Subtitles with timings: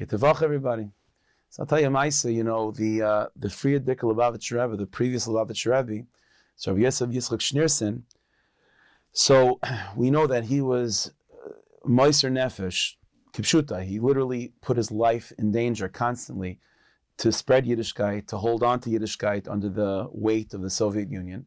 [0.00, 0.88] Ketavach, everybody.
[1.50, 5.26] So I'll tell you, Maisa, you know, the uh, the Frierdiker Lubavitch Rebbe, the previous
[5.28, 6.06] Lubavitch Rebbe,
[6.56, 8.02] so Rabbi Yosef Yitzchak Schneerson,
[9.12, 9.60] so
[9.96, 11.50] we know that he was uh,
[11.84, 12.94] Moser Nefesh,
[13.34, 13.84] Kipshuta.
[13.84, 16.60] He literally put his life in danger constantly
[17.18, 21.44] to spread Yiddishkeit, to hold on to Yiddishkeit under the weight of the Soviet Union,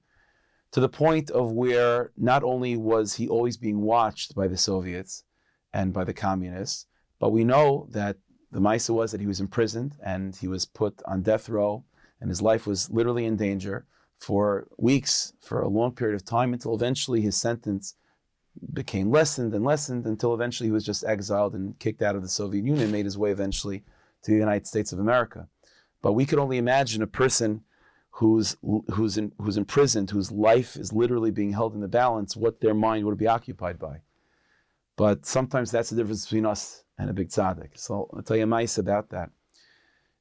[0.73, 5.23] to the point of where not only was he always being watched by the Soviets
[5.73, 6.85] and by the communists,
[7.23, 8.17] but we know that
[8.53, 11.83] the Maisa was that he was imprisoned and he was put on death row,
[12.21, 13.85] and his life was literally in danger
[14.19, 17.95] for weeks, for a long period of time, until eventually his sentence
[18.71, 22.29] became lessened and lessened until eventually he was just exiled and kicked out of the
[22.29, 23.83] Soviet Union, made his way eventually
[24.21, 25.47] to the United States of America.
[26.03, 27.63] But we could only imagine a person
[28.11, 28.55] who's
[28.91, 32.75] who's in, who's imprisoned, whose life is literally being held in the balance, what their
[32.75, 34.01] mind would be occupied by.
[34.95, 37.71] But sometimes that's the difference between us and a big tzaddik.
[37.75, 39.29] So I'll tell you a Maisa about that.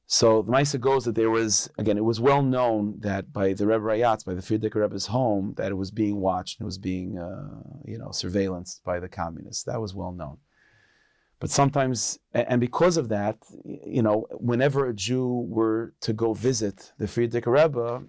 [0.05, 3.65] So the Maisa goes that there was, again, it was well known that by the
[3.65, 6.77] Rebbe Rayatz, by the Frierdiker Rebbe's home, that it was being watched, and it was
[6.77, 9.63] being, uh, you know, surveillanced by the communists.
[9.63, 10.37] That was well known.
[11.39, 16.91] But sometimes, and because of that, you know, whenever a Jew were to go visit
[16.97, 18.03] the Frierdiker Rebbe,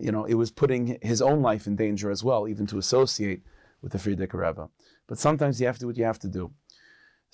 [0.00, 3.42] you know, it was putting his own life in danger as well, even to associate
[3.82, 4.68] with the Frierdiker Rebbe.
[5.06, 6.52] But sometimes you have to do what you have to do.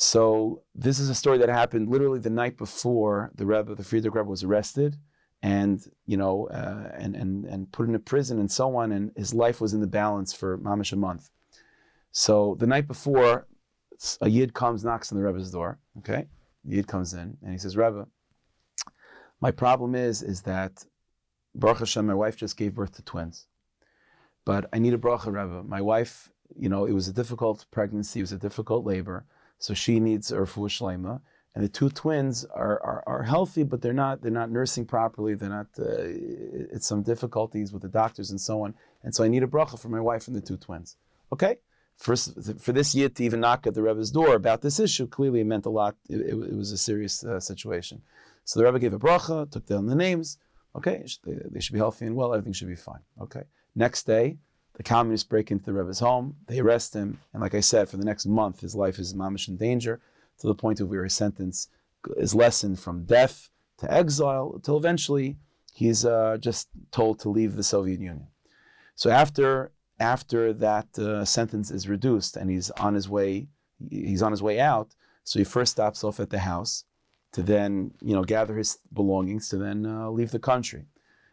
[0.02, 4.14] So this is a story that happened literally the night before the Rebbe, the Frierdiker
[4.14, 4.96] Rebbe, was arrested,
[5.42, 9.12] and you know, uh, and and and put in a prison and so on, and
[9.14, 11.28] his life was in the balance for mamish a month.
[12.12, 13.46] So the night before,
[14.22, 15.78] a yid comes, knocks on the Rebbe's door.
[15.98, 16.28] Okay,
[16.64, 18.06] the yid comes in and he says, Rebbe,
[19.42, 20.82] my problem is is that
[21.54, 23.48] Baruch Hashem, my wife just gave birth to twins,
[24.46, 25.62] but I need a bracha, Rebbe.
[25.62, 29.26] My wife, you know, it was a difficult pregnancy, it was a difficult labor.
[29.60, 31.20] So she needs Refuah Shlema.
[31.54, 35.34] And the two twins are, are, are, healthy, but they're not they're not nursing properly.
[35.34, 35.66] They're not.
[35.76, 35.84] Uh,
[36.74, 38.74] it's some difficulties with the doctors and so on.
[39.02, 40.96] And so I need a bracha for my wife and the two twins.
[41.32, 41.56] Okay,
[41.96, 42.24] first
[42.60, 45.46] for this yid to even knock at the Rebbe's door about this issue clearly it
[45.46, 45.96] meant a lot.
[46.08, 48.00] It, it, it was a serious uh, situation.
[48.44, 50.38] So the Rebbe gave a bracha, took down the names.
[50.76, 52.32] Okay, they, they should be healthy and well.
[52.32, 53.00] Everything should be fine.
[53.20, 53.42] Okay.
[53.74, 54.38] Next day,
[54.80, 56.36] the communists break into the Rebbe's home.
[56.46, 59.46] They arrest him, and like I said, for the next month, his life is mamish
[59.46, 60.00] in danger
[60.38, 61.68] to the point of where his sentence
[62.16, 65.36] is lessened from death to exile until eventually
[65.74, 68.28] he's uh, just told to leave the Soviet Union.
[68.94, 73.48] So after after that uh, sentence is reduced and he's on his way
[73.90, 76.84] he's on his way out, so he first stops off at the house
[77.32, 80.86] to then you know gather his belongings to then uh, leave the country.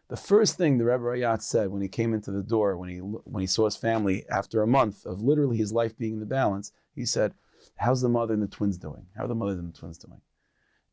[0.08, 2.98] The first thing the Rebbe Rayatz said when he came into the door, when he
[2.98, 6.26] when he saw his family after a month of literally his life being in the
[6.26, 7.34] balance, he said,
[7.76, 9.06] "How's the mother and the twins doing?
[9.16, 10.20] How are the mother and the twins doing?"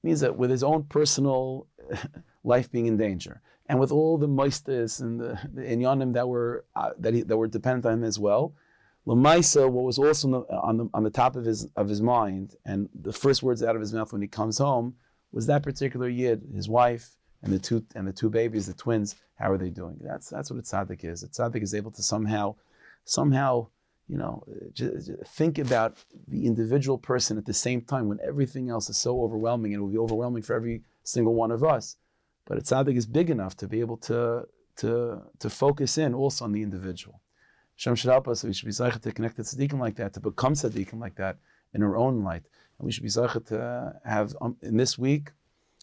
[0.03, 1.67] It means that with his own personal
[2.43, 6.65] life being in danger, and with all the mosdos and the, the inyanim that were
[6.75, 8.53] uh, that he, that were dependent on him as well,
[9.07, 12.01] Lamaisa, what was also on the, on the, on the top of his of his
[12.01, 14.95] mind, and the first words out of his mouth when he comes home
[15.31, 19.15] was that particular yid, his wife, and the two and the two babies, the twins,
[19.35, 19.97] how are they doing?
[20.01, 21.23] That's that's what a tzaddik is.
[21.23, 22.55] A tzaddik is able to somehow,
[23.05, 23.67] somehow,
[24.07, 25.95] you know, just, just think about
[26.27, 29.83] the individual person at the same time when everything else is so overwhelming and it
[29.83, 31.97] will be overwhelming for every single one of us.
[32.45, 34.47] But a tzaddik is big enough to be able to
[34.77, 37.21] to to focus in also on the individual.
[37.75, 38.43] Shem should help us.
[38.43, 41.37] We should be zeichet to connect to tzaddikim like that, to become tzaddikim like that
[41.75, 42.43] in our own light,
[42.79, 45.31] and we should be zeichet to have um, in this week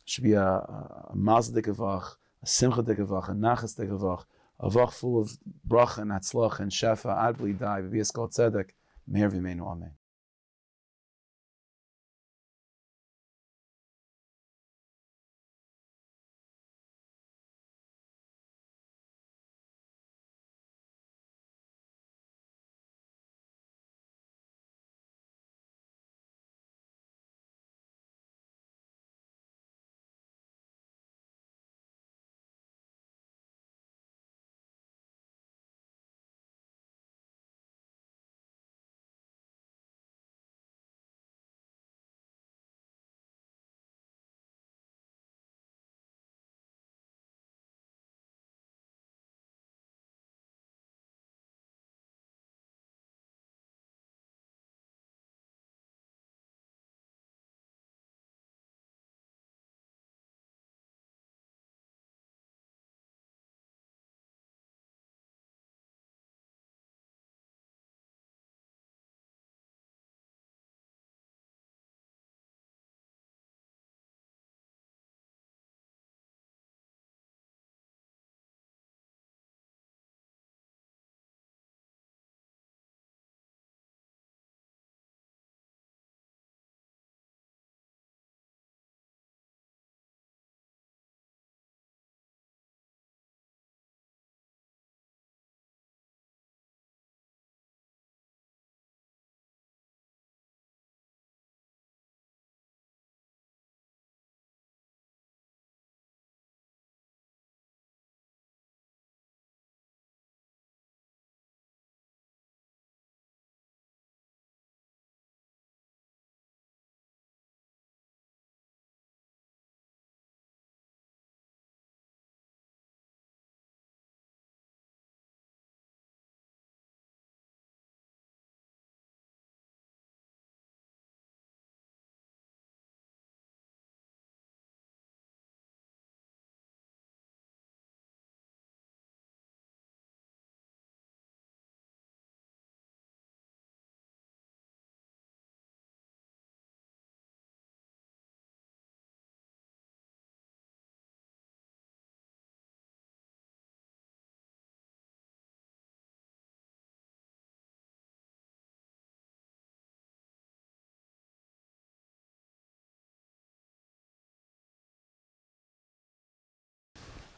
[0.04, 1.58] should be a, a mazel
[2.42, 4.24] a simcha dekavach, a nachas dekavach,
[4.58, 8.70] a vach full of bracha and hatzlach and shefa, ad bli dai, v'vias kol tzedek,
[9.10, 9.92] meher v'meinu amen.